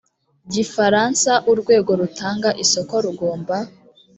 [0.53, 3.55] gifaransa urwego rutanga isoko rugomba